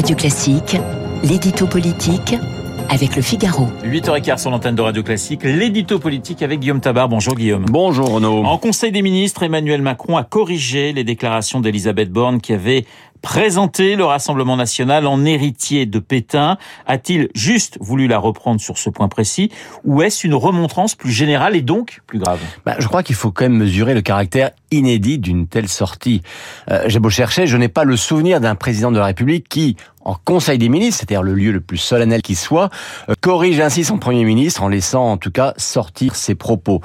[0.00, 0.78] Radio Classique,
[1.22, 2.34] l'édito politique
[2.88, 3.66] avec le Figaro.
[3.84, 7.06] 8h15 sur l'antenne de Radio Classique, l'édito politique avec Guillaume Tabar.
[7.06, 7.66] Bonjour Guillaume.
[7.66, 8.42] Bonjour Renaud.
[8.44, 12.86] En Conseil des ministres, Emmanuel Macron a corrigé les déclarations d'Elisabeth Borne qui avait
[13.22, 16.58] présenté le Rassemblement national en héritier de Pétain.
[16.86, 19.50] A-t-il juste voulu la reprendre sur ce point précis
[19.84, 22.40] ou est-ce une remontrance plus générale et donc plus grave?
[22.64, 26.22] Bah, Je crois qu'il faut quand même mesurer le caractère inédit d'une telle sortie.
[26.70, 29.76] Euh, J'ai beau chercher, je n'ai pas le souvenir d'un président de la République qui,
[30.04, 32.70] en Conseil des ministres, c'est-à-dire le lieu le plus solennel qui soit,
[33.08, 36.80] euh, corrige ainsi son Premier ministre en laissant en tout cas sortir ses propos.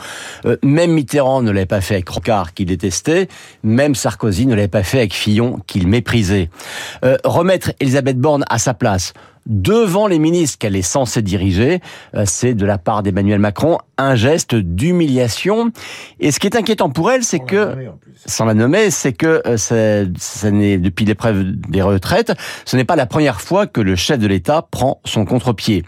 [0.45, 3.27] Euh, même Mitterrand ne l'avait pas fait avec Rocard qu'il détestait,
[3.63, 6.24] même Sarkozy ne l'avait pas fait avec Fillon qu'il méprisait.
[7.03, 9.13] Euh, remettre Elisabeth Borne à sa place,
[9.45, 11.79] devant les ministres qu'elle est censée diriger,
[12.15, 15.71] euh, c'est de la part d'Emmanuel Macron un geste d'humiliation.
[16.19, 17.75] Et ce qui est inquiétant pour elle, c'est que,
[18.25, 22.33] sans la nommer, c'est que euh, ça n'est depuis l'épreuve des retraites,
[22.65, 25.83] ce n'est pas la première fois que le chef de l'État prend son contre-pied.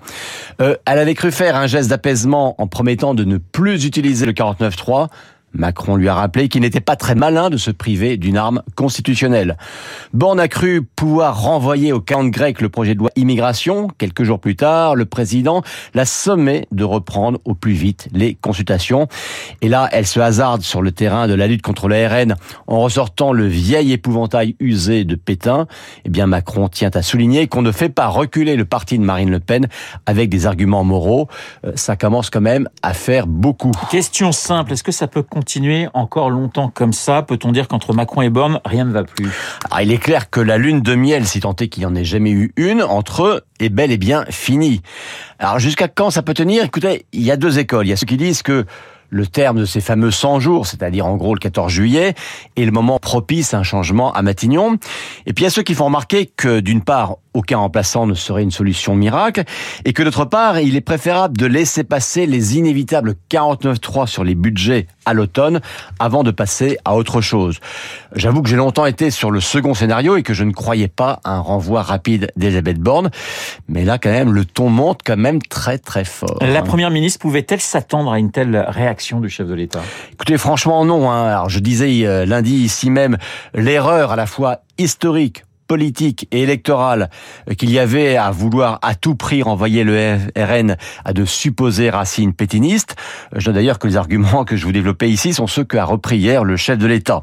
[0.60, 5.08] Elle avait cru faire un geste d'apaisement en promettant de ne plus utiliser le 49-3.
[5.54, 9.58] Macron lui a rappelé qu'il n'était pas très malin de se priver d'une arme constitutionnelle.
[10.14, 13.88] Borne a cru pouvoir renvoyer au camp grec le projet de loi immigration.
[13.98, 19.08] Quelques jours plus tard, le président l'a sommé de reprendre au plus vite les consultations.
[19.62, 22.36] Et là, elle se hasarde sur le terrain de la lutte contre la RN
[22.68, 25.68] en ressortant le vieil épouvantail usé de Pétain.
[26.06, 29.32] Eh bien, Macron tient à souligner qu'on ne fait pas reculer le parti de Marine
[29.32, 29.68] Le Pen
[30.06, 31.28] avec des arguments moraux.
[31.66, 33.72] Euh, ça commence quand même à faire beaucoup.
[33.90, 38.24] Question simple, est-ce que ça peut continuer encore longtemps comme ça Peut-on dire qu'entre Macron
[38.24, 39.30] et Borne, rien ne va plus?
[39.70, 41.94] Alors, Il est clair que la lune de miel, si tant est qu'il n'y en
[41.94, 44.82] ait jamais eu une, entre eux, est bel et bien finie.
[45.38, 46.64] Alors jusqu'à quand ça peut tenir?
[46.64, 47.86] Écoutez, il y a deux écoles.
[47.86, 48.66] Il y a ceux qui disent que
[49.10, 52.14] le terme de ces fameux 100 jours, c'est-à-dire en gros le 14 juillet,
[52.56, 54.78] est le moment propice à un changement à Matignon.
[55.26, 58.16] Et puis il y a ceux qui font remarquer que d'une part, aucun remplaçant ne
[58.16, 59.44] serait une solution miracle,
[59.86, 64.34] et que d'autre part, il est préférable de laisser passer les inévitables 49.3 sur les
[64.34, 65.62] budgets à l'automne
[66.00, 67.60] avant de passer à autre chose.
[68.16, 71.20] J'avoue que j'ai longtemps été sur le second scénario et que je ne croyais pas
[71.24, 73.12] à un renvoi rapide d'Elisabeth Borne,
[73.70, 76.40] mais là quand même le ton monte quand même très très fort.
[76.42, 78.97] La première ministre pouvait-elle s'attendre à une telle réaction?
[79.30, 79.82] Chef de l'État?
[80.14, 81.10] Écoutez, franchement non.
[81.10, 81.28] Hein.
[81.28, 83.18] Alors je disais euh, lundi ici même
[83.54, 87.10] l'erreur à la fois historique politique et électorale
[87.50, 91.90] euh, qu'il y avait à vouloir à tout prix renvoyer le RN à de supposés
[91.90, 92.96] racines pétinistes.
[93.36, 96.18] Je dois d'ailleurs que les arguments que je vous développais ici sont ceux qu'a repris
[96.18, 97.22] hier le chef de l'État.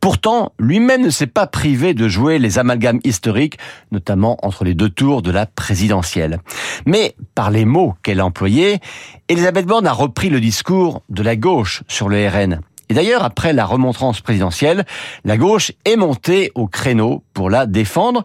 [0.00, 3.58] Pourtant, lui-même ne s'est pas privé de jouer les amalgames historiques,
[3.92, 6.40] notamment entre les deux tours de la présidentielle.
[6.86, 8.80] Mais par les mots qu'elle a employés,
[9.28, 12.60] Elisabeth Borne a repris le discours de la gauche sur le RN.
[12.88, 14.84] Et d'ailleurs, après la remontrance présidentielle,
[15.24, 18.22] la gauche est montée au créneau pour la défendre.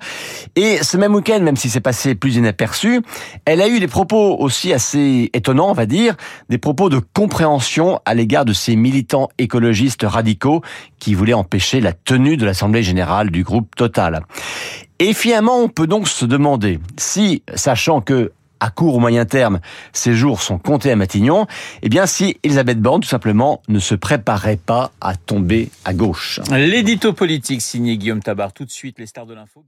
[0.55, 3.01] Et ce même week-end, même si c'est passé plus inaperçu,
[3.45, 6.15] elle a eu des propos aussi assez étonnants, on va dire,
[6.49, 10.61] des propos de compréhension à l'égard de ces militants écologistes radicaux
[10.99, 14.21] qui voulaient empêcher la tenue de l'Assemblée générale du groupe Total.
[14.99, 19.59] Et finalement, on peut donc se demander si, sachant que à court ou moyen terme,
[19.91, 21.47] ces jours sont comptés à Matignon,
[21.81, 26.39] eh bien si Elisabeth Borne, tout simplement, ne se préparait pas à tomber à gauche.
[26.51, 28.53] L'édito politique signé Guillaume Tabar.
[28.53, 29.65] Tout de suite, les stars de l'info.